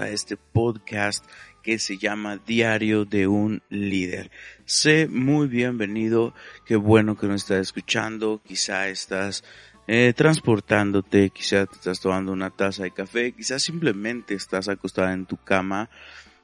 A 0.00 0.08
este 0.08 0.38
podcast 0.38 1.22
que 1.62 1.78
se 1.78 1.98
llama 1.98 2.38
Diario 2.38 3.04
de 3.04 3.26
un 3.26 3.62
líder. 3.68 4.30
Sé 4.64 5.06
muy 5.06 5.48
bienvenido, 5.48 6.32
qué 6.64 6.76
bueno 6.76 7.18
que 7.18 7.26
nos 7.26 7.42
estás 7.42 7.58
escuchando, 7.58 8.40
quizá 8.42 8.88
estás 8.88 9.44
eh, 9.86 10.14
transportándote, 10.16 11.28
quizá 11.28 11.66
te 11.66 11.74
estás 11.74 12.00
tomando 12.00 12.32
una 12.32 12.48
taza 12.48 12.84
de 12.84 12.92
café, 12.92 13.32
quizás 13.32 13.62
simplemente 13.62 14.32
estás 14.32 14.68
acostada 14.68 15.12
en 15.12 15.26
tu 15.26 15.36
cama 15.36 15.90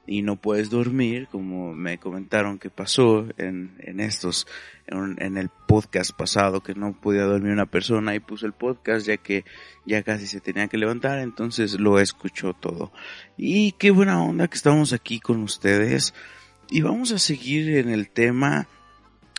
y 0.09 0.23
no 0.23 0.37
puedes 0.37 0.71
dormir, 0.71 1.27
como 1.31 1.71
me 1.75 1.99
comentaron 1.99 2.57
que 2.57 2.71
pasó 2.71 3.27
en, 3.37 3.75
en 3.77 3.99
estos, 3.99 4.47
en, 4.87 5.37
el 5.37 5.49
podcast 5.67 6.13
pasado, 6.13 6.63
que 6.63 6.73
no 6.73 6.99
podía 6.99 7.25
dormir 7.25 7.51
una 7.51 7.67
persona 7.67 8.15
y 8.15 8.19
puso 8.19 8.47
el 8.47 8.53
podcast 8.53 9.05
ya 9.05 9.17
que 9.17 9.45
ya 9.85 10.01
casi 10.01 10.25
se 10.25 10.41
tenía 10.41 10.67
que 10.67 10.79
levantar, 10.79 11.19
entonces 11.19 11.79
lo 11.79 11.99
escuchó 11.99 12.53
todo. 12.53 12.91
Y 13.37 13.73
qué 13.73 13.91
buena 13.91 14.23
onda 14.23 14.47
que 14.47 14.55
estamos 14.55 14.93
aquí 14.93 15.19
con 15.19 15.43
ustedes. 15.43 16.15
Y 16.71 16.81
vamos 16.81 17.11
a 17.11 17.19
seguir 17.19 17.77
en 17.77 17.89
el 17.89 18.09
tema, 18.09 18.67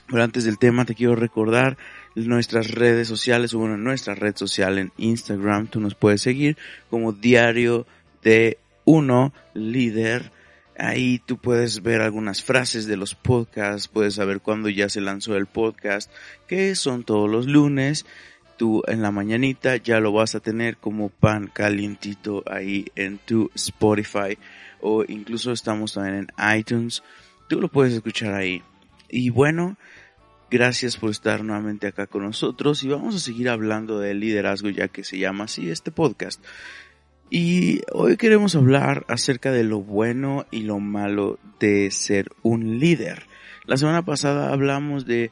pero 0.06 0.22
antes 0.22 0.44
del 0.44 0.60
tema 0.60 0.84
te 0.84 0.94
quiero 0.94 1.16
recordar 1.16 1.78
nuestras 2.14 2.70
redes 2.70 3.08
sociales, 3.08 3.54
o 3.54 3.58
bueno, 3.58 3.76
nuestra 3.76 4.14
red 4.14 4.36
social 4.36 4.78
en 4.78 4.92
Instagram, 4.98 5.66
tú 5.66 5.80
nos 5.80 5.96
puedes 5.96 6.22
seguir 6.22 6.56
como 6.90 7.10
diario 7.10 7.88
de 8.22 8.58
uno 8.84 9.32
líder 9.52 10.30
Ahí 10.82 11.18
tú 11.18 11.36
puedes 11.36 11.82
ver 11.82 12.00
algunas 12.00 12.42
frases 12.42 12.86
de 12.86 12.96
los 12.96 13.14
podcasts, 13.14 13.86
puedes 13.86 14.14
saber 14.14 14.40
cuándo 14.40 14.70
ya 14.70 14.88
se 14.88 15.02
lanzó 15.02 15.36
el 15.36 15.44
podcast, 15.44 16.10
que 16.48 16.74
son 16.74 17.04
todos 17.04 17.28
los 17.28 17.46
lunes. 17.46 18.06
Tú 18.56 18.82
en 18.86 19.02
la 19.02 19.10
mañanita 19.10 19.76
ya 19.76 20.00
lo 20.00 20.10
vas 20.10 20.34
a 20.34 20.40
tener 20.40 20.78
como 20.78 21.10
pan 21.10 21.50
calientito 21.52 22.42
ahí 22.50 22.86
en 22.96 23.18
tu 23.18 23.50
Spotify 23.54 24.38
o 24.80 25.04
incluso 25.06 25.52
estamos 25.52 25.92
también 25.92 26.28
en 26.38 26.58
iTunes. 26.58 27.02
Tú 27.46 27.60
lo 27.60 27.68
puedes 27.68 27.92
escuchar 27.92 28.32
ahí. 28.32 28.62
Y 29.10 29.28
bueno, 29.28 29.76
gracias 30.50 30.96
por 30.96 31.10
estar 31.10 31.44
nuevamente 31.44 31.88
acá 31.88 32.06
con 32.06 32.22
nosotros 32.22 32.82
y 32.84 32.88
vamos 32.88 33.14
a 33.14 33.18
seguir 33.18 33.50
hablando 33.50 33.98
del 33.98 34.20
liderazgo 34.20 34.70
ya 34.70 34.88
que 34.88 35.04
se 35.04 35.18
llama 35.18 35.44
así 35.44 35.70
este 35.70 35.90
podcast. 35.90 36.42
Y 37.32 37.82
hoy 37.92 38.16
queremos 38.16 38.56
hablar 38.56 39.04
acerca 39.06 39.52
de 39.52 39.62
lo 39.62 39.80
bueno 39.80 40.46
y 40.50 40.62
lo 40.62 40.80
malo 40.80 41.38
de 41.60 41.92
ser 41.92 42.32
un 42.42 42.80
líder. 42.80 43.28
La 43.66 43.76
semana 43.76 44.04
pasada 44.04 44.52
hablamos 44.52 45.06
de, 45.06 45.30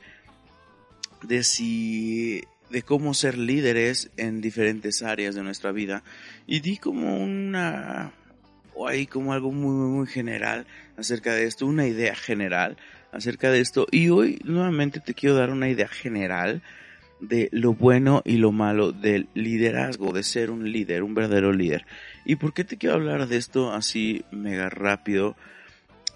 de 1.25 1.43
si, 1.43 2.45
de 2.71 2.83
cómo 2.83 3.15
ser 3.15 3.37
líderes 3.37 4.13
en 4.17 4.41
diferentes 4.41 5.03
áreas 5.03 5.35
de 5.35 5.43
nuestra 5.43 5.73
vida 5.73 6.05
y 6.47 6.61
di 6.61 6.77
como 6.77 7.17
una, 7.17 8.13
o 8.77 8.87
ahí 8.87 9.09
como 9.09 9.33
algo 9.33 9.51
muy, 9.51 9.73
muy, 9.73 9.89
muy 9.89 10.07
general 10.07 10.69
acerca 10.97 11.35
de 11.35 11.47
esto, 11.47 11.67
una 11.67 11.89
idea 11.89 12.15
general 12.15 12.77
acerca 13.11 13.51
de 13.51 13.59
esto. 13.59 13.89
Y 13.91 14.11
hoy 14.11 14.39
nuevamente 14.45 15.01
te 15.01 15.15
quiero 15.15 15.35
dar 15.35 15.51
una 15.51 15.69
idea 15.69 15.89
general 15.89 16.63
de 17.21 17.49
lo 17.53 17.75
bueno 17.75 18.23
y 18.25 18.37
lo 18.37 18.53
malo 18.53 18.93
del 18.93 19.29
liderazgo, 19.35 20.13
de 20.13 20.23
ser 20.23 20.51
un 20.51 20.71
líder, 20.71 21.03
un 21.03 21.15
verdadero 21.15 21.53
líder. 21.53 21.87
¿Y 22.25 22.37
por 22.37 22.53
qué 22.53 22.65
te 22.65 22.77
quiero 22.77 22.97
hablar 22.97 23.27
de 23.27 23.37
esto 23.37 23.73
así 23.73 24.25
mega 24.31 24.71
rápido? 24.71 25.37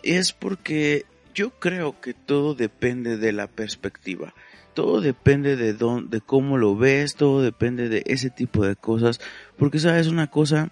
Es 0.03 0.33
porque 0.33 1.07
yo 1.35 1.51
creo 1.51 2.01
que 2.01 2.15
todo 2.15 2.55
depende 2.55 3.17
de 3.17 3.33
la 3.33 3.47
perspectiva. 3.47 4.35
Todo 4.75 5.01
depende 5.01 5.57
de 5.57 5.75
dónde, 5.75 6.19
de 6.19 6.21
cómo 6.23 6.57
lo 6.57 6.77
ves, 6.77 7.15
todo 7.15 7.43
depende 7.43 7.89
de 7.89 8.03
ese 8.07 8.31
tipo 8.31 8.65
de 8.65 8.77
cosas. 8.77 9.21
Porque 9.57 9.79
sabes 9.79 10.07
una 10.07 10.29
cosa, 10.29 10.71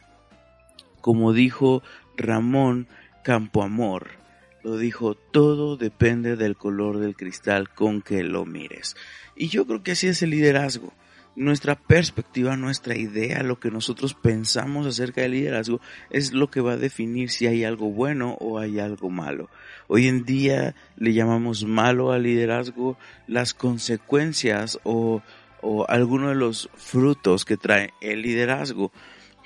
como 1.01 1.33
dijo 1.33 1.83
Ramón 2.17 2.89
Campoamor, 3.23 4.21
lo 4.63 4.77
dijo, 4.77 5.15
todo 5.15 5.77
depende 5.77 6.37
del 6.37 6.57
color 6.57 6.99
del 6.99 7.17
cristal 7.17 7.71
con 7.71 8.03
que 8.03 8.23
lo 8.23 8.45
mires. 8.45 8.97
Y 9.37 9.49
yo 9.49 9.67
creo 9.67 9.83
que 9.83 9.93
así 9.93 10.07
es 10.09 10.23
el 10.23 10.31
liderazgo. 10.31 10.93
Nuestra 11.37 11.77
perspectiva, 11.77 12.57
nuestra 12.57 12.97
idea, 12.97 13.43
lo 13.43 13.61
que 13.61 13.71
nosotros 13.71 14.15
pensamos 14.15 14.87
acerca 14.87 15.23
del 15.23 15.33
liderazgo 15.33 15.81
es 16.11 16.33
lo 16.33 16.51
que 16.51 16.61
va 16.61 16.73
a 16.73 16.77
definir 16.77 17.31
si 17.31 17.47
hay 17.47 17.65
algo 17.65 17.91
bueno 17.91 18.37
o 18.41 18.59
hay 18.59 18.81
algo 18.81 19.11
malo. 19.11 19.49
Hoy 19.87 20.09
en 20.09 20.25
día 20.25 20.75
le 20.97 21.15
llamamos 21.15 21.65
malo 21.65 22.13
al 22.13 22.25
liderazgo 22.25 22.99
las 23.27 23.55
consecuencias 23.55 24.81
o, 24.83 25.23
o 25.63 25.89
algunos 25.89 26.31
de 26.31 26.35
los 26.35 26.69
frutos 26.75 27.45
que 27.45 27.57
trae 27.57 27.95
el 28.01 28.23
liderazgo. 28.23 28.93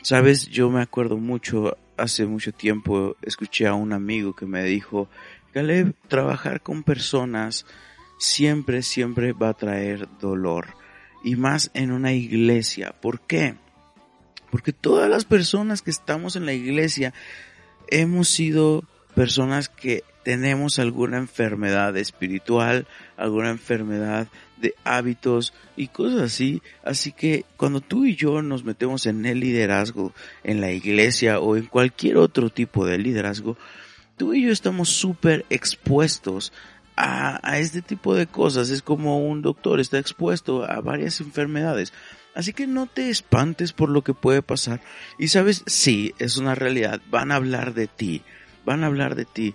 Sabes, 0.03 0.49
yo 0.49 0.71
me 0.71 0.83
acuerdo 0.83 1.19
mucho, 1.19 1.77
hace 1.97 2.27
mucho 2.27 2.53
tiempo 2.53 3.17
escuché 3.23 3.67
a 3.67 3.75
un 3.75 3.93
amigo 3.93 4.35
que 4.35 4.47
me 4.47 4.65
dijo, 4.65 5.09
Caleb, 5.53 5.95
trabajar 6.09 6.61
con 6.61 6.83
personas 6.83 7.67
siempre, 8.19 8.83
siempre 8.83 9.33
va 9.33 9.51
a 9.51 9.55
traer 9.55 10.09
dolor. 10.21 10.69
Y 11.23 11.37
más 11.37 11.71
en 11.75 11.91
una 11.91 12.13
iglesia. 12.13 12.95
¿Por 13.01 13.21
qué? 13.21 13.55
Porque 14.51 14.73
todas 14.73 15.09
las 15.09 15.25
personas 15.25 15.83
que 15.83 15.91
estamos 15.91 16.37
en 16.37 16.47
la 16.47 16.53
iglesia 16.53 17.15
hemos 17.89 18.29
sido 18.29 18.85
personas 19.15 19.69
que 19.69 20.05
tenemos 20.25 20.79
alguna 20.79 21.19
enfermedad 21.19 21.97
espiritual, 21.97 22.87
alguna 23.17 23.51
enfermedad 23.51 24.29
de 24.57 24.75
hábitos 24.85 25.53
y 25.77 25.89
cosas 25.89 26.21
así. 26.21 26.63
Así 26.85 27.13
que 27.13 27.45
cuando 27.57 27.81
tú 27.81 28.05
y 28.05 28.17
yo 28.17 28.43
nos 28.43 28.65
metemos 28.65 29.07
en 29.07 29.25
el 29.27 29.41
liderazgo, 29.41 30.13
en 30.43 30.61
la 30.61 30.73
iglesia 30.73 31.41
o 31.41 31.57
en 31.57 31.67
cualquier 31.67 32.17
otro 32.17 32.51
tipo 32.51 32.87
de 32.87 32.99
liderazgo, 32.99 33.57
tú 34.17 34.35
y 34.35 34.43
yo 34.43 34.53
estamos 34.53 34.89
súper 34.89 35.45
expuestos 35.51 36.53
a, 36.97 37.41
a 37.49 37.59
este 37.59 37.83
tipo 37.83 38.15
de 38.15 38.27
cosas. 38.27 38.71
Es 38.71 38.83
como 38.83 39.27
un 39.27 39.43
doctor 39.43 39.81
está 39.81 39.99
expuesto 39.99 40.65
a 40.65 40.81
varias 40.81 41.21
enfermedades. 41.21 41.93
Así 42.35 42.53
que 42.53 42.67
no 42.67 42.87
te 42.87 43.11
espantes 43.11 43.73
por 43.73 43.89
lo 43.89 44.03
que 44.03 44.13
puede 44.13 44.43
pasar. 44.43 44.81
Y 45.19 45.29
sabes, 45.29 45.63
sí, 45.67 46.15
es 46.19 46.37
una 46.37 46.55
realidad. 46.55 47.01
Van 47.11 47.31
a 47.31 47.37
hablar 47.37 47.75
de 47.75 47.87
ti. 47.87 48.23
Van 48.65 48.83
a 48.83 48.87
hablar 48.87 49.15
de 49.15 49.25
ti. 49.25 49.55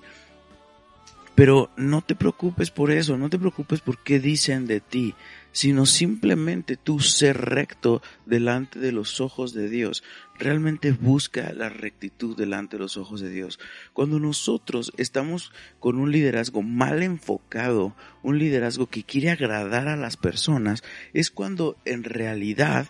Pero 1.40 1.72
no 1.78 2.02
te 2.02 2.16
preocupes 2.16 2.70
por 2.70 2.92
eso, 2.92 3.18
no 3.18 3.30
te 3.30 3.40
preocupes 3.40 3.80
por 3.80 4.04
qué 4.04 4.20
dicen 4.20 4.68
de 4.68 4.82
ti, 4.82 5.16
sino 5.54 5.86
simplemente 5.86 6.76
tú 6.76 7.00
ser 7.00 7.38
recto 7.38 8.02
delante 8.26 8.78
de 8.78 8.92
los 8.92 9.22
ojos 9.22 9.54
de 9.54 9.70
Dios. 9.70 10.04
Realmente 10.38 10.92
busca 10.92 11.54
la 11.54 11.70
rectitud 11.70 12.36
delante 12.36 12.76
de 12.76 12.84
los 12.84 12.98
ojos 12.98 13.22
de 13.22 13.30
Dios. 13.30 13.58
Cuando 13.94 14.20
nosotros 14.20 14.92
estamos 14.98 15.54
con 15.80 15.98
un 15.98 16.12
liderazgo 16.12 16.62
mal 16.62 17.04
enfocado, 17.04 17.96
un 18.22 18.38
liderazgo 18.38 18.88
que 18.88 19.06
quiere 19.06 19.30
agradar 19.30 19.88
a 19.88 19.96
las 19.96 20.18
personas, 20.18 20.84
es 21.14 21.32
cuando 21.32 21.78
en 21.86 22.04
realidad 22.04 22.90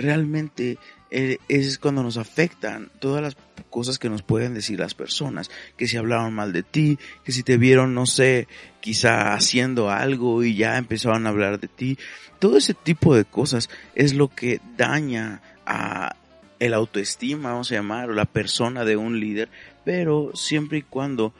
realmente 0.00 0.78
eh, 1.10 1.38
es 1.48 1.78
cuando 1.78 2.02
nos 2.02 2.16
afectan 2.16 2.90
todas 3.00 3.22
las 3.22 3.36
cosas 3.68 3.98
que 3.98 4.08
nos 4.08 4.22
pueden 4.22 4.54
decir 4.54 4.78
las 4.78 4.94
personas, 4.94 5.50
que 5.76 5.86
si 5.86 5.96
hablaron 5.96 6.34
mal 6.34 6.52
de 6.52 6.62
ti, 6.62 6.98
que 7.24 7.32
si 7.32 7.42
te 7.42 7.56
vieron, 7.56 7.94
no 7.94 8.06
sé, 8.06 8.48
quizá 8.80 9.34
haciendo 9.34 9.90
algo 9.90 10.42
y 10.42 10.56
ya 10.56 10.76
empezaron 10.78 11.26
a 11.26 11.30
hablar 11.30 11.60
de 11.60 11.68
ti, 11.68 11.98
todo 12.38 12.56
ese 12.56 12.74
tipo 12.74 13.14
de 13.14 13.24
cosas 13.24 13.68
es 13.94 14.14
lo 14.14 14.28
que 14.28 14.60
daña 14.76 15.42
a 15.66 16.16
el 16.60 16.74
autoestima, 16.74 17.52
vamos 17.52 17.72
a 17.72 17.76
llamar, 17.76 18.10
o 18.10 18.14
la 18.14 18.26
persona 18.26 18.84
de 18.84 18.96
un 18.96 19.18
líder, 19.18 19.48
pero 19.84 20.30
siempre 20.34 20.78
y 20.78 20.82
cuando 20.82 21.32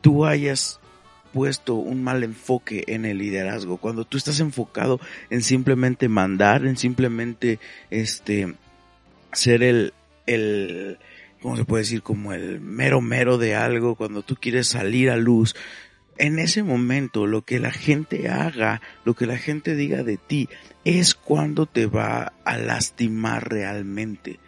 tú 0.00 0.26
hayas 0.26 0.80
puesto 1.38 1.76
un 1.76 2.02
mal 2.02 2.24
enfoque 2.24 2.82
en 2.88 3.04
el 3.04 3.18
liderazgo, 3.18 3.76
cuando 3.76 4.04
tú 4.04 4.18
estás 4.18 4.40
enfocado 4.40 4.98
en 5.30 5.40
simplemente 5.40 6.08
mandar, 6.08 6.66
en 6.66 6.76
simplemente 6.76 7.60
este 7.90 8.54
ser 9.32 9.62
el, 9.62 9.94
el, 10.26 10.98
¿cómo 11.40 11.56
se 11.56 11.64
puede 11.64 11.84
decir? 11.84 12.02
Como 12.02 12.32
el 12.32 12.60
mero 12.60 13.00
mero 13.00 13.38
de 13.38 13.54
algo, 13.54 13.94
cuando 13.94 14.22
tú 14.22 14.34
quieres 14.34 14.66
salir 14.66 15.10
a 15.10 15.16
luz. 15.16 15.54
En 16.16 16.40
ese 16.40 16.64
momento, 16.64 17.28
lo 17.28 17.42
que 17.42 17.60
la 17.60 17.70
gente 17.70 18.28
haga, 18.28 18.82
lo 19.04 19.14
que 19.14 19.26
la 19.26 19.38
gente 19.38 19.76
diga 19.76 20.02
de 20.02 20.16
ti, 20.16 20.48
es 20.84 21.14
cuando 21.14 21.66
te 21.66 21.86
va 21.86 22.32
a 22.44 22.58
lastimar 22.58 23.48
realmente. 23.48 24.40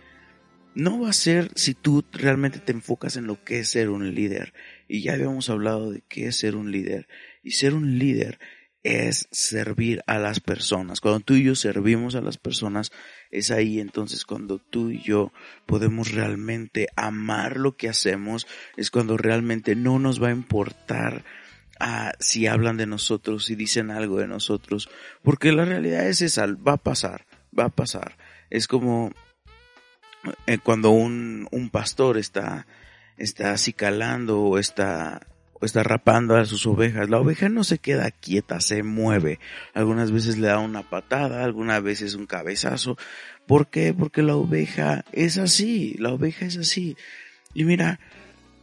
No 0.74 1.02
va 1.02 1.10
a 1.10 1.12
ser 1.12 1.52
si 1.54 1.72
tú 1.74 2.04
realmente 2.10 2.58
te 2.58 2.72
enfocas 2.72 3.14
en 3.14 3.28
lo 3.28 3.44
que 3.44 3.60
es 3.60 3.68
ser 3.68 3.90
un 3.90 4.12
líder. 4.12 4.52
Y 4.92 5.02
ya 5.02 5.12
habíamos 5.12 5.48
hablado 5.50 5.92
de 5.92 6.02
qué 6.08 6.26
es 6.26 6.36
ser 6.36 6.56
un 6.56 6.72
líder. 6.72 7.06
Y 7.44 7.52
ser 7.52 7.74
un 7.74 8.00
líder 8.00 8.40
es 8.82 9.28
servir 9.30 10.02
a 10.08 10.18
las 10.18 10.40
personas. 10.40 11.00
Cuando 11.00 11.20
tú 11.20 11.34
y 11.34 11.44
yo 11.44 11.54
servimos 11.54 12.16
a 12.16 12.20
las 12.20 12.38
personas, 12.38 12.90
es 13.30 13.52
ahí 13.52 13.78
entonces 13.78 14.24
cuando 14.24 14.58
tú 14.58 14.90
y 14.90 15.00
yo 15.00 15.32
podemos 15.64 16.10
realmente 16.10 16.88
amar 16.96 17.56
lo 17.56 17.76
que 17.76 17.88
hacemos, 17.88 18.48
es 18.76 18.90
cuando 18.90 19.16
realmente 19.16 19.76
no 19.76 20.00
nos 20.00 20.20
va 20.20 20.28
a 20.28 20.32
importar 20.32 21.24
ah, 21.78 22.12
si 22.18 22.48
hablan 22.48 22.76
de 22.76 22.86
nosotros, 22.86 23.44
si 23.44 23.54
dicen 23.54 23.92
algo 23.92 24.18
de 24.18 24.26
nosotros, 24.26 24.88
porque 25.22 25.52
la 25.52 25.64
realidad 25.64 26.08
es 26.08 26.20
esa, 26.20 26.46
va 26.46 26.72
a 26.72 26.78
pasar, 26.78 27.26
va 27.56 27.66
a 27.66 27.68
pasar. 27.68 28.16
Es 28.50 28.66
como 28.66 29.12
eh, 30.48 30.58
cuando 30.58 30.90
un, 30.90 31.46
un 31.52 31.70
pastor 31.70 32.18
está, 32.18 32.66
está 33.20 33.52
acicalando 33.52 34.40
o 34.40 34.58
está 34.58 35.26
o 35.60 35.66
está 35.66 35.82
rapando 35.82 36.36
a 36.36 36.46
sus 36.46 36.66
ovejas. 36.66 37.10
La 37.10 37.20
oveja 37.20 37.50
no 37.50 37.64
se 37.64 37.78
queda 37.78 38.10
quieta, 38.10 38.60
se 38.60 38.82
mueve. 38.82 39.38
Algunas 39.74 40.10
veces 40.10 40.38
le 40.38 40.48
da 40.48 40.58
una 40.58 40.88
patada, 40.88 41.44
algunas 41.44 41.82
veces 41.82 42.14
un 42.14 42.26
cabezazo. 42.26 42.96
¿Por 43.46 43.68
qué? 43.68 43.92
Porque 43.92 44.22
la 44.22 44.36
oveja 44.36 45.04
es 45.12 45.36
así, 45.36 45.96
la 45.98 46.12
oveja 46.12 46.46
es 46.46 46.56
así. 46.56 46.96
Y 47.52 47.64
mira, 47.64 48.00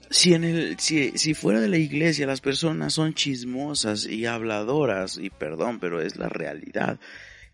si 0.10 0.34
en 0.34 0.44
el, 0.44 0.80
si, 0.80 1.12
si 1.18 1.36
fuera 1.36 1.60
de 1.60 1.68
la 1.68 1.78
iglesia 1.78 2.26
las 2.26 2.42
personas 2.42 2.94
son 2.94 3.14
chismosas 3.14 4.06
y 4.08 4.26
habladoras, 4.26 5.20
y 5.22 5.30
perdón, 5.30 5.80
pero 5.80 6.02
es 6.02 6.16
la 6.16 6.30
realidad, 6.30 7.00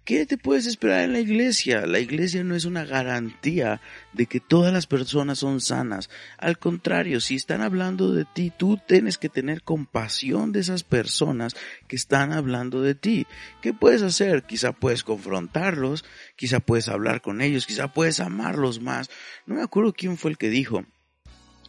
¿Qué 0.05 0.25
te 0.25 0.37
puedes 0.37 0.65
esperar 0.65 1.05
en 1.05 1.13
la 1.13 1.21
iglesia? 1.21 1.85
La 1.85 1.99
iglesia 1.99 2.43
no 2.43 2.55
es 2.55 2.65
una 2.65 2.83
garantía 2.83 3.79
de 4.11 4.25
que 4.25 4.41
todas 4.41 4.73
las 4.73 4.85
personas 4.85 5.39
son 5.39 5.61
sanas. 5.61 6.09
Al 6.37 6.59
contrario, 6.59 7.21
si 7.21 7.35
están 7.35 7.61
hablando 7.61 8.11
de 8.11 8.25
ti, 8.25 8.51
tú 8.55 8.77
tienes 8.85 9.17
que 9.17 9.29
tener 9.29 9.63
compasión 9.63 10.51
de 10.51 10.59
esas 10.59 10.83
personas 10.83 11.55
que 11.87 11.95
están 11.95 12.33
hablando 12.33 12.81
de 12.81 12.95
ti. 12.95 13.27
¿Qué 13.61 13.73
puedes 13.73 14.01
hacer? 14.01 14.43
Quizá 14.43 14.73
puedes 14.73 15.05
confrontarlos, 15.05 16.03
quizá 16.35 16.59
puedes 16.59 16.89
hablar 16.89 17.21
con 17.21 17.39
ellos, 17.39 17.65
quizá 17.65 17.93
puedes 17.93 18.19
amarlos 18.19 18.81
más. 18.81 19.09
No 19.45 19.55
me 19.55 19.61
acuerdo 19.61 19.93
quién 19.93 20.17
fue 20.17 20.31
el 20.31 20.37
que 20.37 20.49
dijo 20.49 20.83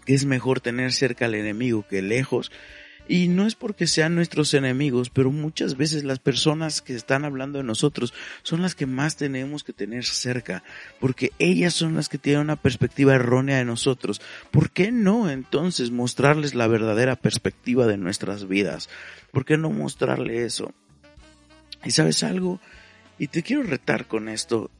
que 0.05 0.15
es 0.15 0.25
mejor 0.25 0.61
tener 0.61 0.93
cerca 0.93 1.27
al 1.27 1.35
enemigo 1.35 1.87
que 1.89 2.03
lejos. 2.03 2.51
Y 3.07 3.29
no 3.29 3.47
es 3.47 3.55
porque 3.55 3.87
sean 3.87 4.15
nuestros 4.15 4.55
enemigos, 4.55 5.11
pero 5.11 5.31
muchas 5.31 5.77
veces 5.77 6.05
las 6.05 6.19
personas 6.19 6.81
que 6.81 6.95
están 6.95 7.27
hablando 7.27 7.59
de 7.59 7.65
nosotros 7.65 8.15
son 8.43 8.63
las 8.63 8.75
que 8.75 8.87
más 8.87 9.17
tenemos 9.17 9.63
que 9.63 9.75
tener 9.75 10.05
cerca, 10.05 10.63
porque 11.01 11.33
ellas 11.39 11.75
son 11.75 11.95
las 11.95 12.09
que 12.09 12.17
tienen 12.17 12.41
una 12.43 12.57
perspectiva 12.57 13.15
errónea 13.15 13.59
de 13.59 13.67
nosotros. 13.67 14.23
¿Por 14.51 14.71
qué 14.71 14.91
no 14.91 15.29
entonces 15.29 15.91
mostrarles 15.91 16.55
la 16.55 16.67
verdadera 16.67 17.17
perspectiva 17.17 17.87
de 17.87 17.99
nuestras 17.99 18.49
vidas? 18.49 18.89
¿Por 19.33 19.45
qué 19.45 19.59
no 19.59 19.69
mostrarle 19.69 20.45
eso? 20.45 20.73
¿Y 21.85 21.91
sabes 21.91 22.23
algo? 22.23 22.59
Y 23.19 23.27
te 23.29 23.43
quiero 23.43 23.63
retar 23.63 24.07
con 24.07 24.31
esto, 24.31 24.71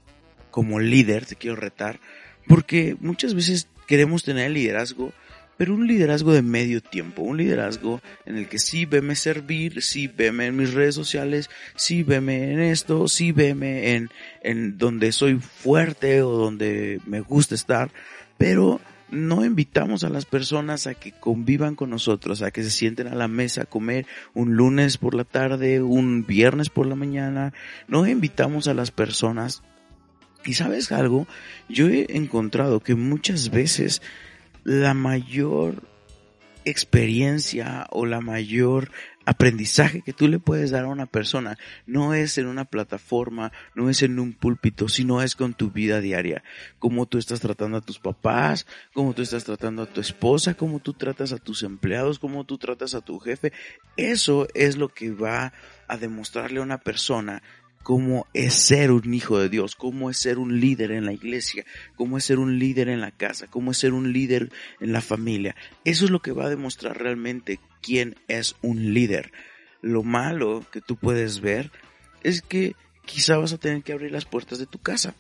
como 0.51 0.81
líder, 0.81 1.27
te 1.27 1.37
quiero 1.37 1.57
retar, 1.57 2.01
porque 2.47 2.97
muchas 3.01 3.35
veces 3.35 3.69
queremos 3.87 4.25
tener 4.25 4.51
liderazgo, 4.51 5.13
pero 5.57 5.75
un 5.75 5.87
liderazgo 5.87 6.33
de 6.33 6.43
medio 6.43 6.81
tiempo, 6.81 7.23
un 7.23 7.37
liderazgo 7.37 8.01
en 8.27 8.37
el 8.37 8.49
que 8.49 8.59
sí 8.59 8.87
veme 8.87 9.15
servir, 9.15 9.83
sí 9.83 10.09
veme 10.09 10.47
en 10.47 10.57
mis 10.57 10.75
redes 10.75 10.95
sociales, 10.95 11.51
sí 11.77 12.03
veme 12.03 12.53
en 12.53 12.61
esto, 12.61 13.09
sí 13.09 13.33
veme 13.33 13.95
en, 13.95 14.11
en 14.43 14.79
donde 14.79 15.13
soy 15.13 15.39
fuerte 15.39 16.23
o 16.23 16.31
donde 16.33 17.01
me 17.07 17.21
gusta 17.21 17.55
estar, 17.55 17.91
pero 18.39 18.81
no 19.11 19.45
invitamos 19.45 20.05
a 20.05 20.09
las 20.09 20.25
personas 20.25 20.87
a 20.87 20.95
que 20.95 21.13
convivan 21.13 21.77
con 21.77 21.91
nosotros, 21.91 22.43
a 22.43 22.51
que 22.51 22.65
se 22.65 22.71
sienten 22.71 23.07
a 23.07 23.15
la 23.15 23.29
mesa 23.29 23.63
a 23.63 23.67
comer 23.67 24.07
un 24.35 24.55
lunes 24.55 24.99
por 24.99 25.15
la 25.15 25.25
tarde, 25.25 25.81
un 25.83 26.27
viernes 26.27 26.69
por 26.69 26.87
la 26.87 26.97
mañana, 26.97 27.53
no 27.87 28.07
invitamos 28.07 28.69
a 28.69 28.75
las 28.75 28.91
personas. 28.91 29.63
Y 30.45 30.55
sabes 30.55 30.93
algo, 30.93 31.27
yo 31.69 31.89
he 31.89 32.17
encontrado 32.17 32.81
que 32.81 32.95
muchas 32.95 33.51
veces 33.51 34.03
la 34.65 34.95
mayor 34.95 35.83
experiencia 36.65 37.87
o 37.91 38.07
la 38.07 38.21
mayor 38.21 38.91
aprendizaje 39.27 40.03
que 40.03 40.13
tú 40.13 40.29
le 40.29 40.39
puedes 40.39 40.71
dar 40.71 40.85
a 40.85 40.89
una 40.89 41.07
persona 41.07 41.57
no 41.87 42.15
es 42.15 42.37
en 42.39 42.47
una 42.47 42.65
plataforma, 42.65 43.53
no 43.75 43.89
es 43.89 44.03
en 44.03 44.19
un 44.19 44.33
púlpito, 44.33 44.89
sino 44.89 45.23
es 45.23 45.35
con 45.35 45.55
tu 45.55 45.71
vida 45.71 46.01
diaria. 46.01 46.43
Cómo 46.79 47.07
tú 47.07 47.19
estás 47.19 47.41
tratando 47.41 47.79
a 47.79 47.81
tus 47.81 47.99
papás, 47.99 48.67
cómo 48.93 49.15
tú 49.15 49.23
estás 49.23 49.45
tratando 49.45 49.83
a 49.83 49.87
tu 49.87 50.01
esposa, 50.01 50.55
cómo 50.55 50.81
tú 50.81 50.93
tratas 50.93 51.33
a 51.33 51.39
tus 51.39 51.63
empleados, 51.63 52.19
cómo 52.19 52.45
tú 52.45 52.59
tratas 52.59 52.95
a 52.95 53.01
tu 53.01 53.19
jefe. 53.19 53.53
Eso 53.97 54.49
es 54.55 54.77
lo 54.77 54.89
que 54.89 55.11
va 55.11 55.53
a 55.89 55.97
demostrarle 55.97 56.61
a 56.61 56.65
una 56.65 56.79
persona 56.79 57.43
cómo 57.85 58.27
es 58.33 58.55
ser 58.55 58.91
un 58.91 59.13
hijo 59.13 59.39
de 59.39 59.51
Dios, 59.51 59.77
cómo 59.77 60.11
es 60.11 60.17
ser 60.17 60.39
un 60.39 60.59
líder 60.59 60.91
en 60.91 61.05
la 61.05 61.13
iglesia, 61.13 61.65
cómo 61.95 62.17
es 62.17 62.25
ser 62.25 62.39
un 62.39 62.59
líder 62.59 62.89
en 62.89 63.03
la 63.03 63.11
casa, 63.11 63.47
cómo 63.47 63.71
es 63.71 63.79
ser 63.79 63.93
un 63.93 64.13
líder 64.13 64.51
en 64.81 64.93
la 64.93 65.03
familia. 65.03 65.55
Eso 65.85 66.07
es 66.07 66.11
lo 66.11 66.21
que 66.21 66.33
va 66.33 66.47
a 66.47 66.51
demostrar 66.51 66.99
realmente 66.99 67.61
quién 67.83 68.17
es 68.27 68.57
un 68.63 68.95
líder. 68.95 69.33
Lo 69.83 70.03
malo 70.03 70.65
que 70.73 70.81
tú 70.81 70.97
puedes 70.97 71.41
ver 71.41 71.71
es 72.23 72.41
que 72.41 72.75
quizá 73.05 73.37
vas 73.37 73.53
a 73.53 73.59
tener 73.59 73.83
que 73.83 73.93
abrir 73.93 74.13
las 74.13 74.25
puertas 74.25 74.59
de 74.59 74.67
tu 74.67 74.79
casa. 74.79 75.15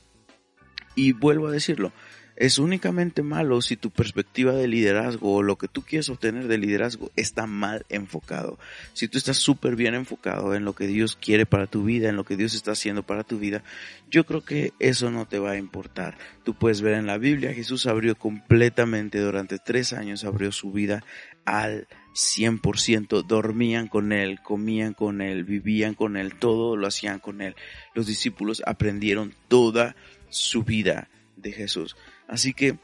Y 0.97 1.13
vuelvo 1.13 1.49
a 1.49 1.53
decirlo, 1.53 1.93
es 2.37 2.59
únicamente 2.59 3.23
malo 3.23 3.63
si 3.63 3.77
tu 3.77 3.91
perspectiva 3.91 4.53
de 4.53 4.67
liderazgo 4.67 5.35
o 5.35 5.43
lo 5.43 5.57
que 5.57 5.69
tú 5.69 5.83
quieres 5.83 6.09
obtener 6.09 6.49
de 6.49 6.59
liderazgo 6.59 7.13
está 7.15 7.47
mal 7.47 7.87
enfocado. 7.89 8.59
Si 8.93 9.07
tú 9.07 9.19
estás 9.19 9.37
súper 9.37 9.77
bien 9.77 9.95
enfocado 9.95 10.55
en 10.55 10.65
lo 10.65 10.75
que 10.75 10.87
Dios 10.87 11.17
quiere 11.17 11.47
para 11.47 11.67
tu 11.67 11.85
vida, 11.85 12.09
en 12.09 12.17
lo 12.17 12.25
que 12.25 12.37
Dios 12.37 12.55
está 12.55 12.73
haciendo 12.73 13.05
para 13.05 13.23
tu 13.23 13.39
vida, 13.39 13.63
yo 14.11 14.27
creo 14.27 14.45
que 14.45 14.73
eso 14.81 15.11
no 15.11 15.27
te 15.27 15.39
va 15.39 15.53
a 15.53 15.59
importar. 15.59 16.19
Tú 16.45 16.55
puedes 16.55 16.83
ver 16.83 16.95
en 16.95 17.07
la 17.07 17.19
Biblia, 17.19 17.55
Jesús 17.55 17.87
abrió 17.87 18.17
completamente 18.17 19.21
durante 19.21 19.59
tres 19.59 19.93
años, 19.93 20.25
abrió 20.25 20.51
su 20.51 20.73
vida 20.73 21.05
al 21.45 21.87
100%, 22.15 23.25
dormían 23.27 23.87
con 23.87 24.13
Él, 24.13 24.41
comían 24.41 24.95
con 24.95 25.21
Él, 25.21 25.45
vivían 25.45 25.95
con 25.95 26.17
Él, 26.17 26.35
todo 26.37 26.77
lo 26.77 26.87
hacían 26.87 27.21
con 27.21 27.41
Él. 27.41 27.55
Los 27.95 28.07
discípulos 28.07 28.63
aprendieron 28.67 29.35
toda 29.49 29.95
su 30.31 30.65
vida 30.65 31.09
de 31.37 31.53
Jesús. 31.53 31.97
Así 32.29 32.55
que 32.55 32.79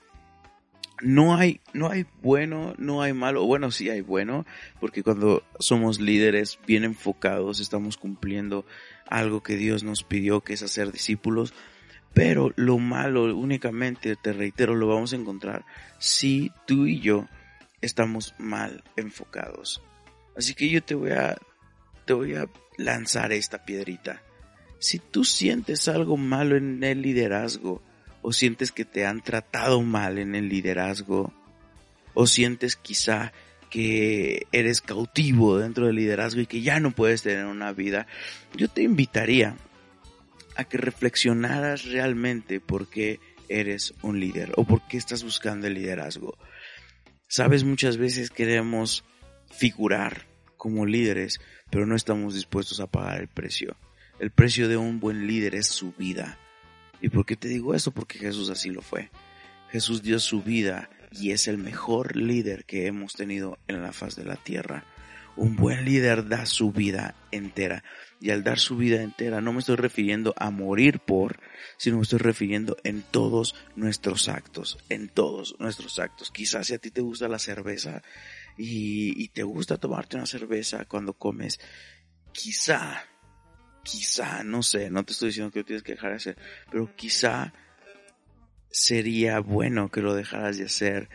no 1.03 1.35
hay, 1.35 1.61
no 1.73 1.89
hay 1.89 2.07
bueno, 2.23 2.75
no 2.79 3.03
hay 3.03 3.13
malo. 3.13 3.45
Bueno, 3.47 3.71
sí 3.71 3.89
hay 3.89 4.01
bueno, 4.01 4.47
porque 4.81 5.03
cuando 5.03 5.43
somos 5.59 6.01
líderes 6.01 6.59
bien 6.67 6.85
enfocados, 6.85 7.61
estamos 7.61 7.97
cumpliendo 7.97 8.67
algo 9.07 9.43
que 9.43 9.57
Dios 9.57 9.83
nos 9.83 10.05
pidió, 10.05 10.43
que 10.43 10.53
es 10.53 10.63
hacer 10.63 10.93
discípulos. 10.93 11.55
Pero 12.13 12.53
lo 12.57 12.79
malo 12.79 13.37
únicamente, 13.37 14.17
te 14.17 14.33
reitero, 14.33 14.75
lo 14.75 14.89
vamos 14.89 15.13
a 15.13 15.17
encontrar 15.17 15.65
si 15.99 16.51
tú 16.67 16.87
y 16.87 17.01
yo 17.01 17.29
estamos 17.81 18.35
mal 18.39 18.83
enfocados. 18.97 19.83
Así 20.37 20.55
que 20.55 20.69
yo 20.69 20.83
te 20.83 20.95
voy 20.95 21.13
a, 21.13 21.39
te 22.07 22.13
voy 22.13 22.35
a 22.35 22.49
lanzar 22.77 23.33
esta 23.33 23.65
piedrita. 23.65 24.23
Si 24.79 24.99
tú 24.99 25.25
sientes 25.25 25.87
algo 25.89 26.17
malo 26.17 26.57
en 26.57 26.83
el 26.83 27.03
liderazgo, 27.03 27.83
o 28.23 28.33
sientes 28.33 28.73
que 28.73 28.85
te 28.85 29.07
han 29.07 29.23
tratado 29.23 29.83
mal 29.83 30.19
en 30.19 30.35
el 30.35 30.49
liderazgo, 30.49 31.33
o 32.15 32.27
sientes 32.27 32.77
quizá 32.77 33.33
que 33.71 34.47
eres 34.53 34.81
cautivo 34.81 35.59
dentro 35.59 35.87
del 35.87 35.97
liderazgo 35.97 36.41
y 36.41 36.47
que 36.47 36.61
ya 36.61 36.81
no 36.81 36.91
puedes 36.91 37.23
tener 37.23 37.47
una 37.47 37.73
vida, 37.73 38.07
yo 38.55 38.69
te 38.69 38.83
invitaría 38.83 39.57
a 40.57 40.65
que 40.65 40.77
reflexionaras 40.77 41.85
realmente 41.85 42.61
por 42.61 42.89
qué 42.91 43.21
eres 43.49 43.95
un 44.03 44.21
líder 44.21 44.53
o 44.57 44.65
por 44.65 44.87
qué 44.89 44.97
estás 44.97 45.23
buscando 45.23 45.67
el 45.67 45.75
liderazgo. 45.75 46.37
Sabes, 47.29 47.65
muchas 47.65 47.97
veces 47.97 48.31
queremos 48.31 49.05
figurar 49.51 50.27
como 50.57 50.85
líderes, 50.85 51.41
pero 51.71 51.87
no 51.87 51.95
estamos 51.95 52.35
dispuestos 52.35 52.81
a 52.81 52.87
pagar 52.89 53.21
el 53.21 53.29
precio. 53.29 53.77
El 54.19 54.31
precio 54.31 54.69
de 54.69 54.77
un 54.77 55.01
buen 55.01 55.27
líder 55.27 55.55
es 55.55 55.69
su 55.69 55.93
vida. 55.93 56.39
¿Y 57.01 57.09
por 57.09 57.25
qué 57.25 57.37
te 57.37 57.49
digo 57.49 57.75
esto? 57.75 57.91
Porque 57.91 58.19
Jesús 58.19 58.51
así 58.51 58.71
lo 58.71 58.83
fue. 58.83 59.11
Jesús 59.71 60.03
dio 60.03 60.19
su 60.19 60.43
vida 60.43 60.91
y 61.11 61.31
es 61.31 61.49
el 61.49 61.59
mejor 61.59 62.17
líder 62.17 62.65
que 62.65 62.87
hemos 62.87 63.15
tenido 63.15 63.59
en 63.69 63.83
la 63.83 63.93
faz 63.93 64.17
de 64.17 64.25
la 64.25 64.37
tierra. 64.37 64.85
Un 65.37 65.57
buen 65.57 65.85
líder 65.85 66.29
da 66.29 66.45
su 66.45 66.73
vida 66.73 67.15
entera. 67.31 67.85
Y 68.21 68.31
al 68.31 68.45
dar 68.45 68.59
su 68.59 68.77
vida 68.77 69.01
entera 69.01 69.41
no 69.41 69.53
me 69.53 69.61
estoy 69.61 69.77
refiriendo 69.77 70.35
a 70.37 70.51
morir 70.51 70.99
por, 70.99 71.41
sino 71.79 71.97
me 71.97 72.03
estoy 72.03 72.19
refiriendo 72.19 72.77
en 72.85 73.03
todos 73.03 73.55
nuestros 73.77 74.29
actos, 74.29 74.79
en 74.89 75.09
todos 75.09 75.57
nuestros 75.59 75.99
actos. 75.99 76.31
Quizás 76.31 76.67
si 76.67 76.75
a 76.75 76.79
ti 76.79 76.91
te 76.91 77.01
gusta 77.01 77.29
la 77.29 77.39
cerveza 77.39 78.03
y, 78.59 79.23
y 79.23 79.29
te 79.29 79.43
gusta 79.43 79.79
tomarte 79.79 80.17
una 80.17 80.27
cerveza 80.27 80.85
cuando 80.85 81.15
comes, 81.15 81.59
quizá 82.33 83.03
quizá, 83.91 84.45
no 84.45 84.63
sé, 84.63 84.91
no 84.91 85.05
te 85.05 85.13
estoy 85.13 85.29
diciendo 85.29 85.51
que 85.51 85.61
lo 85.61 85.65
tienes 85.65 85.83
que 85.83 85.93
dejar 85.93 86.11
de 86.11 86.17
hacer, 86.17 86.37
pero 86.71 86.95
quizá 86.95 87.53
sería 88.71 89.41
bueno 89.41 89.91
que 89.91 90.01
lo 90.01 90.15
dejaras 90.15 90.59
de 90.59 90.65
hacer 90.65 91.09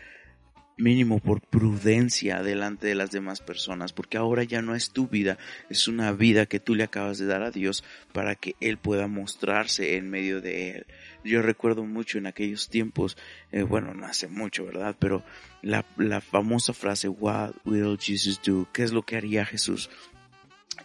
mínimo 0.77 1.19
por 1.19 1.39
prudencia 1.39 2.43
delante 2.43 2.87
de 2.87 2.95
las 2.95 3.11
demás 3.11 3.39
personas, 3.39 3.93
porque 3.93 4.17
ahora 4.17 4.43
ya 4.43 4.61
no 4.61 4.75
es 4.75 4.91
tu 4.91 5.07
vida, 5.07 5.37
es 5.69 5.87
una 5.87 6.11
vida 6.11 6.47
que 6.47 6.59
tú 6.59 6.75
le 6.75 6.83
acabas 6.83 7.17
de 7.17 7.25
dar 7.25 7.43
a 7.43 7.51
Dios 7.51 7.85
para 8.11 8.35
que 8.35 8.55
Él 8.59 8.77
pueda 8.77 9.07
mostrarse 9.07 9.95
en 9.95 10.09
medio 10.09 10.41
de 10.41 10.71
Él. 10.71 10.85
Yo 11.23 11.41
recuerdo 11.41 11.85
mucho 11.85 12.17
en 12.17 12.27
aquellos 12.27 12.67
tiempos, 12.67 13.17
eh, 13.53 13.63
bueno, 13.63 13.93
no 13.93 14.05
hace 14.05 14.27
mucho, 14.27 14.65
¿verdad? 14.65 14.97
Pero 14.99 15.23
la, 15.61 15.85
la 15.95 16.19
famosa 16.19 16.73
frase, 16.73 17.07
What 17.07 17.53
will 17.63 17.97
Jesus 17.97 18.41
do? 18.45 18.67
¿Qué 18.73 18.83
es 18.83 18.91
lo 18.91 19.03
que 19.03 19.15
haría 19.15 19.45
Jesús? 19.45 19.89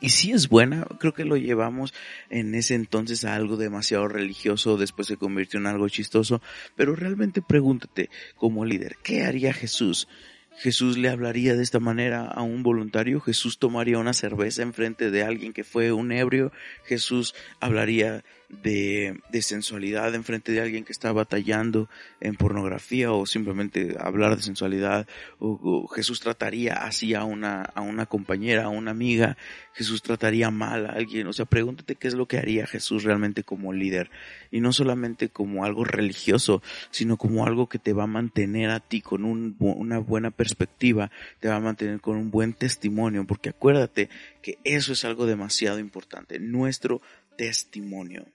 Y 0.00 0.10
si 0.10 0.32
es 0.32 0.48
buena, 0.48 0.86
creo 0.98 1.12
que 1.12 1.24
lo 1.24 1.36
llevamos 1.36 1.92
en 2.28 2.54
ese 2.54 2.74
entonces 2.74 3.24
a 3.24 3.34
algo 3.34 3.56
demasiado 3.56 4.08
religioso, 4.08 4.76
después 4.76 5.08
se 5.08 5.16
convirtió 5.16 5.60
en 5.60 5.66
algo 5.66 5.88
chistoso, 5.88 6.40
pero 6.76 6.96
realmente 6.96 7.42
pregúntate 7.42 8.10
como 8.36 8.64
líder, 8.64 8.96
¿qué 9.02 9.24
haría 9.24 9.52
Jesús? 9.52 10.08
Jesús 10.56 10.98
le 10.98 11.08
hablaría 11.08 11.54
de 11.54 11.62
esta 11.62 11.80
manera 11.80 12.26
a 12.26 12.42
un 12.42 12.62
voluntario, 12.62 13.20
Jesús 13.20 13.58
tomaría 13.58 13.98
una 13.98 14.12
cerveza 14.12 14.62
enfrente 14.62 15.10
de 15.10 15.22
alguien 15.22 15.52
que 15.52 15.64
fue 15.64 15.92
un 15.92 16.12
ebrio, 16.12 16.52
Jesús 16.84 17.34
hablaría 17.60 18.24
de, 18.50 19.20
de 19.30 19.42
sensualidad 19.42 20.14
en 20.14 20.24
frente 20.24 20.52
de 20.52 20.60
alguien 20.60 20.84
que 20.84 20.92
está 20.92 21.12
batallando 21.12 21.88
en 22.20 22.34
pornografía 22.34 23.12
o 23.12 23.24
simplemente 23.24 23.96
hablar 23.98 24.36
de 24.36 24.42
sensualidad 24.42 25.06
o, 25.38 25.86
Jesús 25.88 26.20
trataría 26.20 26.74
así 26.74 27.14
a 27.14 27.24
una, 27.24 27.62
a 27.62 27.80
una 27.80 28.06
compañera, 28.06 28.64
a 28.64 28.68
una 28.68 28.90
amiga, 28.90 29.36
Jesús 29.72 30.02
trataría 30.02 30.50
mal 30.50 30.86
a 30.86 30.90
alguien, 30.90 31.26
o 31.26 31.32
sea, 31.32 31.44
pregúntate 31.44 31.94
qué 31.94 32.08
es 32.08 32.14
lo 32.14 32.26
que 32.26 32.38
haría 32.38 32.66
Jesús 32.66 33.04
realmente 33.04 33.44
como 33.44 33.72
líder. 33.72 34.10
Y 34.50 34.60
no 34.60 34.72
solamente 34.72 35.28
como 35.28 35.64
algo 35.64 35.84
religioso, 35.84 36.62
sino 36.90 37.16
como 37.16 37.46
algo 37.46 37.68
que 37.68 37.78
te 37.78 37.92
va 37.92 38.04
a 38.04 38.08
mantener 38.08 38.70
a 38.70 38.80
ti 38.80 39.00
con 39.00 39.24
un, 39.24 39.56
una 39.58 39.98
buena 39.98 40.30
perspectiva, 40.30 41.10
te 41.38 41.48
va 41.48 41.56
a 41.56 41.60
mantener 41.60 42.00
con 42.00 42.16
un 42.16 42.30
buen 42.30 42.52
testimonio, 42.52 43.26
porque 43.26 43.50
acuérdate 43.50 44.10
que 44.42 44.58
eso 44.64 44.92
es 44.92 45.04
algo 45.04 45.26
demasiado 45.26 45.78
importante, 45.78 46.38
nuestro 46.38 47.00
testimonio 47.36 48.26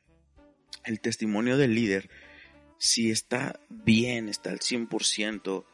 el 0.85 0.99
testimonio 0.99 1.57
del 1.57 1.75
líder, 1.75 2.09
si 2.77 3.11
está 3.11 3.59
bien, 3.69 4.29
está 4.29 4.51
al 4.51 4.59
100%, 4.59 5.65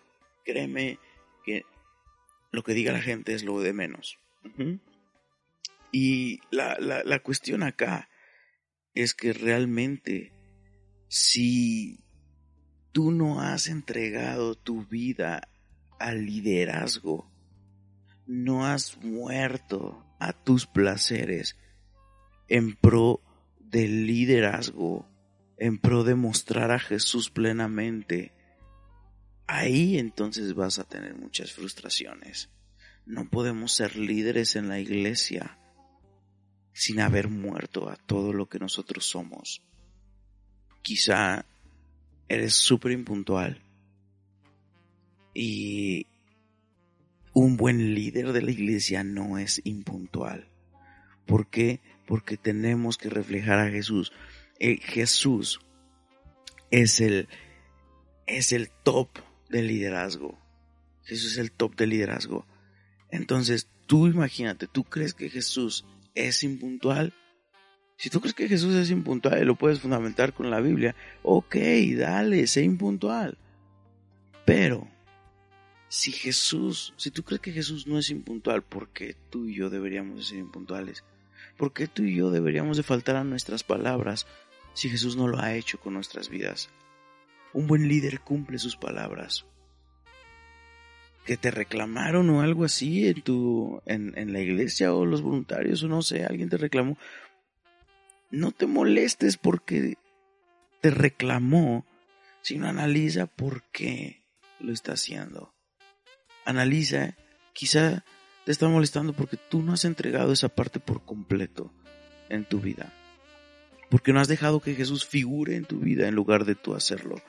créeme 0.45 0.99
que 1.43 1.63
lo 2.51 2.63
que 2.63 2.73
diga 2.73 2.91
la 2.91 3.01
gente 3.01 3.33
es 3.33 3.43
lo 3.43 3.59
de 3.61 3.73
menos. 3.73 4.17
Y 5.91 6.39
la, 6.51 6.77
la, 6.79 7.03
la 7.03 7.19
cuestión 7.19 7.63
acá 7.63 8.09
es 8.93 9.13
que 9.13 9.33
realmente 9.33 10.33
si 11.07 11.99
tú 12.91 13.11
no 13.11 13.41
has 13.41 13.67
entregado 13.67 14.55
tu 14.55 14.85
vida 14.85 15.49
al 15.99 16.25
liderazgo, 16.25 17.29
no 18.25 18.65
has 18.65 18.97
muerto 18.97 20.05
a 20.19 20.33
tus 20.33 20.67
placeres 20.67 21.57
en 22.47 22.75
pro 22.75 23.21
del 23.71 24.05
liderazgo 24.05 25.07
en 25.57 25.79
pro 25.79 26.03
de 26.03 26.15
mostrar 26.15 26.71
a 26.71 26.79
Jesús 26.79 27.29
plenamente, 27.29 28.33
ahí 29.47 29.97
entonces 29.97 30.53
vas 30.53 30.77
a 30.79 30.83
tener 30.83 31.15
muchas 31.15 31.53
frustraciones. 31.53 32.49
No 33.05 33.29
podemos 33.29 33.71
ser 33.71 33.95
líderes 33.95 34.55
en 34.55 34.67
la 34.67 34.79
iglesia 34.79 35.57
sin 36.73 36.99
haber 36.99 37.29
muerto 37.29 37.89
a 37.89 37.95
todo 37.95 38.33
lo 38.33 38.47
que 38.47 38.59
nosotros 38.59 39.05
somos. 39.05 39.61
Quizá 40.81 41.45
eres 42.27 42.53
súper 42.53 42.91
impuntual 42.91 43.61
y 45.33 46.07
un 47.33 47.55
buen 47.55 47.93
líder 47.93 48.33
de 48.33 48.41
la 48.41 48.51
iglesia 48.51 49.03
no 49.03 49.37
es 49.37 49.61
impuntual. 49.63 50.49
¿Por 51.25 51.49
qué? 51.49 51.81
Porque 52.11 52.35
tenemos 52.35 52.97
que 52.97 53.09
reflejar 53.09 53.59
a 53.59 53.69
Jesús. 53.69 54.11
Eh, 54.59 54.79
Jesús 54.83 55.61
es 56.69 56.99
el, 56.99 57.29
es 58.27 58.51
el 58.51 58.69
top 58.69 59.07
del 59.47 59.67
liderazgo. 59.67 60.37
Jesús 61.05 61.31
es 61.31 61.37
el 61.37 61.53
top 61.53 61.77
del 61.77 61.91
liderazgo. 61.91 62.45
Entonces, 63.11 63.69
tú 63.87 64.07
imagínate, 64.07 64.67
¿tú 64.67 64.83
crees 64.83 65.13
que 65.13 65.29
Jesús 65.29 65.85
es 66.13 66.43
impuntual? 66.43 67.13
Si 67.95 68.09
tú 68.09 68.19
crees 68.19 68.33
que 68.33 68.49
Jesús 68.49 68.75
es 68.75 68.91
impuntual 68.91 69.41
y 69.41 69.45
lo 69.45 69.55
puedes 69.55 69.79
fundamentar 69.79 70.33
con 70.33 70.51
la 70.51 70.59
Biblia, 70.59 70.97
ok, 71.23 71.55
dale, 71.95 72.45
sé 72.47 72.63
impuntual. 72.63 73.37
Pero, 74.45 74.85
si 75.87 76.11
Jesús, 76.11 76.93
si 76.97 77.09
tú 77.09 77.23
crees 77.23 77.39
que 77.39 77.53
Jesús 77.53 77.87
no 77.87 77.97
es 77.97 78.09
impuntual, 78.09 78.63
porque 78.63 79.15
tú 79.29 79.45
y 79.47 79.55
yo 79.55 79.69
deberíamos 79.69 80.27
ser 80.27 80.39
impuntuales? 80.39 81.05
¿Por 81.61 81.73
qué 81.73 81.85
tú 81.85 82.01
y 82.01 82.15
yo 82.15 82.31
deberíamos 82.31 82.77
de 82.77 82.81
faltar 82.81 83.17
a 83.17 83.23
nuestras 83.23 83.63
palabras 83.63 84.25
si 84.73 84.89
Jesús 84.89 85.15
no 85.15 85.27
lo 85.27 85.37
ha 85.39 85.53
hecho 85.53 85.79
con 85.79 85.93
nuestras 85.93 86.27
vidas? 86.27 86.71
Un 87.53 87.67
buen 87.67 87.87
líder 87.87 88.21
cumple 88.21 88.57
sus 88.57 88.75
palabras. 88.75 89.45
Que 91.23 91.37
te 91.37 91.51
reclamaron 91.51 92.31
o 92.31 92.41
algo 92.41 92.65
así 92.65 93.07
en 93.07 93.21
tu, 93.21 93.79
en, 93.85 94.17
en 94.17 94.33
la 94.33 94.39
iglesia 94.39 94.91
o 94.91 95.05
los 95.05 95.21
voluntarios 95.21 95.83
o 95.83 95.87
no 95.87 96.01
sé, 96.01 96.25
alguien 96.25 96.49
te 96.49 96.57
reclamó. 96.57 96.97
No 98.31 98.51
te 98.51 98.65
molestes 98.65 99.37
porque 99.37 99.99
te 100.81 100.89
reclamó, 100.89 101.85
sino 102.41 102.69
analiza 102.69 103.27
por 103.27 103.61
qué 103.71 104.23
lo 104.59 104.73
está 104.73 104.93
haciendo. 104.93 105.53
Analiza, 106.43 107.15
quizá 107.53 108.03
te 108.45 108.51
está 108.51 108.67
molestando 108.67 109.13
porque 109.13 109.37
tú 109.37 109.61
no 109.61 109.73
has 109.73 109.85
entregado 109.85 110.31
esa 110.33 110.49
parte 110.49 110.79
por 110.79 111.03
completo 111.05 111.71
en 112.29 112.45
tu 112.45 112.59
vida. 112.59 112.91
Porque 113.89 114.13
no 114.13 114.19
has 114.19 114.27
dejado 114.27 114.61
que 114.61 114.75
Jesús 114.75 115.05
figure 115.05 115.55
en 115.55 115.65
tu 115.65 115.79
vida 115.79 116.07
en 116.07 116.15
lugar 116.15 116.45
de 116.45 116.55
tú 116.55 116.73
hacerlo. 116.73 117.21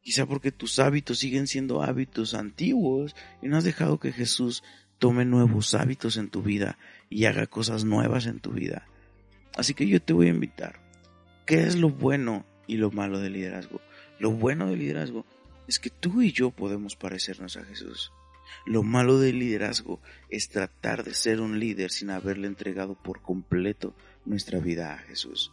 Quizá 0.00 0.26
porque 0.26 0.52
tus 0.52 0.78
hábitos 0.78 1.18
siguen 1.18 1.46
siendo 1.46 1.82
hábitos 1.82 2.34
antiguos 2.34 3.14
y 3.42 3.48
no 3.48 3.56
has 3.56 3.64
dejado 3.64 3.98
que 3.98 4.12
Jesús 4.12 4.62
tome 4.98 5.24
nuevos 5.24 5.74
hábitos 5.74 6.16
en 6.16 6.30
tu 6.30 6.42
vida 6.42 6.78
y 7.08 7.26
haga 7.26 7.46
cosas 7.46 7.84
nuevas 7.84 8.26
en 8.26 8.40
tu 8.40 8.52
vida. 8.52 8.86
Así 9.56 9.74
que 9.74 9.86
yo 9.86 10.02
te 10.02 10.12
voy 10.12 10.26
a 10.26 10.30
invitar. 10.30 10.80
¿Qué 11.46 11.62
es 11.62 11.76
lo 11.76 11.90
bueno 11.90 12.44
y 12.66 12.76
lo 12.76 12.90
malo 12.90 13.20
del 13.20 13.34
liderazgo? 13.34 13.80
Lo 14.18 14.30
bueno 14.30 14.66
del 14.68 14.80
liderazgo 14.80 15.26
es 15.68 15.78
que 15.78 15.90
tú 15.90 16.22
y 16.22 16.32
yo 16.32 16.50
podemos 16.50 16.96
parecernos 16.96 17.56
a 17.56 17.64
Jesús. 17.64 18.12
Lo 18.66 18.82
malo 18.82 19.18
del 19.18 19.38
liderazgo 19.38 20.00
es 20.30 20.48
tratar 20.48 21.04
de 21.04 21.14
ser 21.14 21.40
un 21.40 21.58
líder 21.58 21.90
sin 21.90 22.10
haberle 22.10 22.46
entregado 22.46 22.94
por 22.94 23.20
completo 23.22 23.94
nuestra 24.24 24.58
vida 24.58 24.94
a 24.94 24.98
Jesús. 24.98 25.52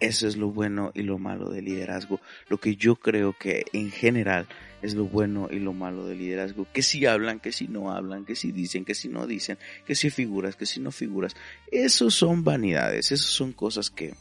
Eso 0.00 0.26
es 0.26 0.36
lo 0.36 0.50
bueno 0.50 0.90
y 0.94 1.02
lo 1.02 1.18
malo 1.18 1.48
del 1.50 1.66
liderazgo. 1.66 2.20
Lo 2.48 2.58
que 2.58 2.74
yo 2.74 2.96
creo 2.96 3.36
que 3.38 3.64
en 3.72 3.92
general 3.92 4.48
es 4.82 4.94
lo 4.94 5.04
bueno 5.04 5.48
y 5.48 5.60
lo 5.60 5.72
malo 5.72 6.06
del 6.06 6.18
liderazgo. 6.18 6.66
Que 6.72 6.82
si 6.82 7.06
hablan, 7.06 7.38
que 7.38 7.52
si 7.52 7.68
no 7.68 7.92
hablan, 7.92 8.24
que 8.24 8.34
si 8.34 8.50
dicen, 8.50 8.84
que 8.84 8.96
si 8.96 9.08
no 9.08 9.28
dicen, 9.28 9.58
que 9.86 9.94
si 9.94 10.10
figuras, 10.10 10.56
que 10.56 10.66
si 10.66 10.80
no 10.80 10.90
figuras. 10.90 11.36
Eso 11.70 12.10
son 12.10 12.42
vanidades, 12.42 13.12
esas 13.12 13.28
son 13.28 13.52
cosas 13.52 13.90
que, 13.90 14.14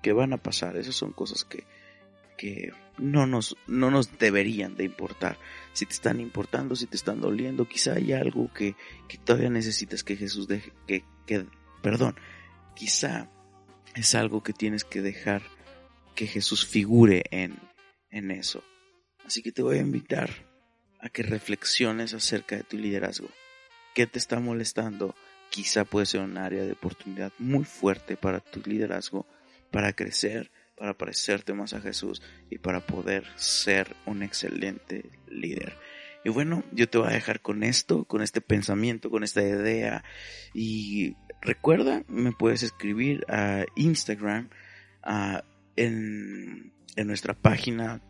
que 0.00 0.12
van 0.12 0.32
a 0.32 0.36
pasar, 0.36 0.76
esas 0.76 0.94
son 0.94 1.12
cosas 1.12 1.44
que, 1.44 1.64
que 2.36 2.72
no 2.98 3.26
nos, 3.26 3.56
no 3.66 3.90
nos 3.90 4.18
deberían 4.18 4.76
de 4.76 4.84
importar. 4.84 5.38
Si 5.72 5.86
te 5.86 5.92
están 5.92 6.20
importando, 6.20 6.76
si 6.76 6.86
te 6.86 6.96
están 6.96 7.20
doliendo, 7.20 7.68
quizá 7.68 7.94
hay 7.94 8.12
algo 8.12 8.52
que, 8.52 8.74
que 9.08 9.18
todavía 9.18 9.50
necesitas 9.50 10.02
que 10.02 10.16
Jesús 10.16 10.48
deje, 10.48 10.72
que, 10.86 11.04
que, 11.26 11.46
perdón, 11.82 12.16
quizá 12.74 13.30
es 13.94 14.14
algo 14.14 14.42
que 14.42 14.52
tienes 14.52 14.84
que 14.84 15.02
dejar 15.02 15.42
que 16.14 16.26
Jesús 16.26 16.66
figure 16.66 17.24
en, 17.30 17.58
en 18.10 18.30
eso. 18.30 18.62
Así 19.24 19.42
que 19.42 19.52
te 19.52 19.62
voy 19.62 19.78
a 19.78 19.82
invitar 19.82 20.30
a 21.00 21.08
que 21.08 21.22
reflexiones 21.22 22.14
acerca 22.14 22.56
de 22.56 22.62
tu 22.62 22.78
liderazgo. 22.78 23.28
¿Qué 23.94 24.06
te 24.06 24.18
está 24.18 24.40
molestando? 24.40 25.14
Quizá 25.50 25.84
puede 25.84 26.06
ser 26.06 26.20
un 26.20 26.38
área 26.38 26.64
de 26.64 26.72
oportunidad 26.72 27.32
muy 27.38 27.64
fuerte 27.64 28.16
para 28.16 28.40
tu 28.40 28.60
liderazgo, 28.60 29.26
para 29.70 29.92
crecer, 29.92 30.50
para 30.76 30.94
parecerte 30.94 31.54
más 31.54 31.72
a 31.72 31.80
Jesús 31.80 32.22
y 32.50 32.58
para 32.58 32.80
poder 32.80 33.24
ser 33.36 33.96
un 34.04 34.22
excelente 34.22 35.10
líder. 35.28 35.74
Y 36.24 36.28
bueno, 36.28 36.64
yo 36.72 36.88
te 36.88 36.98
voy 36.98 37.08
a 37.08 37.12
dejar 37.12 37.40
con 37.40 37.62
esto, 37.62 38.04
con 38.04 38.20
este 38.20 38.40
pensamiento, 38.40 39.10
con 39.10 39.22
esta 39.22 39.42
idea. 39.42 40.02
Y 40.54 41.14
recuerda, 41.40 42.02
me 42.08 42.32
puedes 42.32 42.62
escribir 42.62 43.24
a 43.28 43.64
Instagram, 43.76 44.50
en, 45.76 46.72
en 46.96 47.06
nuestra 47.06 47.34
página 47.34 48.00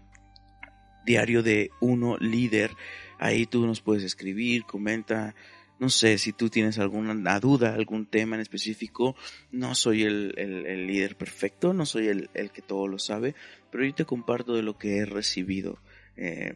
diario 1.04 1.42
de 1.42 1.70
uno 1.80 2.16
líder. 2.16 2.70
Ahí 3.18 3.44
tú 3.46 3.66
nos 3.66 3.82
puedes 3.82 4.02
escribir, 4.02 4.64
comenta 4.64 5.35
no 5.78 5.90
sé 5.90 6.18
si 6.18 6.33
tú 6.33 6.49
tienes 6.49 6.78
alguna 6.78 7.38
duda, 7.38 7.75
algún 7.75 8.06
tema 8.06 8.37
en 8.37 8.42
específico. 8.42 9.14
No 9.50 9.75
soy 9.75 10.04
el, 10.04 10.35
el, 10.38 10.87
líder 10.87 11.16
perfecto, 11.16 11.73
no 11.75 11.85
soy 11.85 12.09
el, 12.09 12.30
el, 12.35 12.50
que 12.50 12.62
todo 12.62 12.88
lo 12.88 12.99
sabe, 12.99 13.35
pero 13.71 13.85
yo 13.85 13.95
te 13.95 14.04
comparto 14.04 14.54
de 14.54 14.62
lo 14.62 14.78
que 14.78 14.99
he 14.99 15.04
recibido. 15.04 15.78
Eh, 16.16 16.54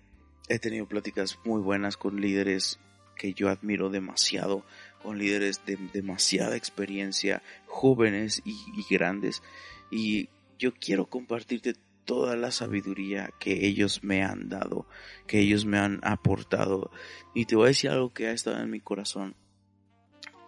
he 0.49 0.59
tenido 0.59 0.87
pláticas 0.87 1.39
muy 1.45 1.61
buenas 1.61 1.97
con 1.97 2.21
líderes 2.21 2.81
que 3.17 3.35
yo 3.35 3.51
admiro 3.51 3.91
demasiado, 3.91 4.65
con 5.03 5.19
líderes 5.19 5.65
de 5.67 5.77
demasiada 5.93 6.57
experiencia, 6.57 7.43
jóvenes 7.67 8.41
y, 8.45 8.57
y 8.75 8.85
grandes. 8.95 9.43
Y 9.91 10.31
yo 10.59 10.73
quiero 10.73 11.07
compartirte 11.07 11.75
toda 12.05 12.37
la 12.37 12.51
sabiduría 12.51 13.31
que 13.39 13.67
ellos 13.67 14.03
me 14.03 14.23
han 14.23 14.49
dado, 14.49 14.87
que 15.27 15.41
ellos 15.41 15.65
me 15.65 15.79
han 15.79 16.01
aportado. 16.03 16.91
Y 17.35 17.47
te 17.47 17.57
voy 17.57 17.67
a 17.67 17.69
decir 17.69 17.91
algo 17.91 18.13
que 18.13 18.29
ha 18.29 18.33
estado 18.33 18.61
en 18.61 18.71
mi 18.71 18.81
corazón. 18.81 19.37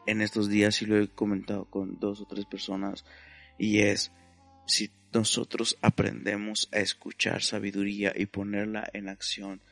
en 0.05 0.21
estos 0.21 0.49
días 0.49 0.83
y 0.83 0.87
lo 0.87 0.99
he 0.99 1.07
comentado 1.09 1.67
con 1.67 2.01
dos 2.01 2.21
o 2.21 2.27
tres 2.27 2.45
personas 2.45 3.05
y 3.57 3.83
es 3.83 4.11
si 4.67 4.91
nosotros 5.13 5.79
aprendemos 5.83 6.69
a 6.73 6.79
escuchar 6.79 7.43
sabiduría 7.43 8.13
y 8.17 8.27
ponerla 8.27 8.89
en 8.93 9.09
acción, 9.09 9.63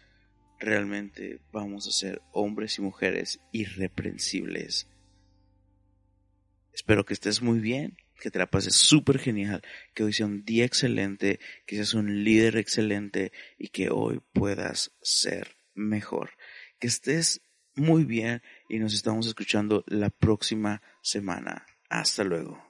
realmente 0.58 1.40
vamos 1.52 1.88
a 1.88 1.90
ser 1.90 2.20
hombres 2.32 2.78
y 2.78 2.82
mujeres 2.82 3.40
irreprensibles. 3.50 4.88
Espero 6.72 7.04
que 7.04 7.14
estés 7.14 7.42
muy 7.42 7.58
bien, 7.58 7.96
que 8.20 8.30
te 8.30 8.38
la 8.38 8.50
pases 8.50 8.74
súper 8.74 9.18
genial, 9.18 9.62
que 9.94 10.04
hoy 10.04 10.12
sea 10.12 10.26
un 10.26 10.44
día 10.44 10.64
excelente, 10.64 11.40
que 11.66 11.76
seas 11.76 11.94
un 11.94 12.22
líder 12.22 12.56
excelente 12.56 13.32
y 13.58 13.68
que 13.68 13.90
hoy 13.90 14.20
puedas 14.32 14.92
ser 15.02 15.56
mejor. 15.74 16.30
Que 16.78 16.86
estés 16.86 17.42
muy 17.74 18.04
bien 18.04 18.42
y 18.68 18.78
nos 18.78 18.94
estamos 18.94 19.26
escuchando 19.26 19.84
la 19.86 20.10
próxima 20.10 20.82
semana. 21.02 21.66
Hasta 21.88 22.24
luego. 22.24 22.69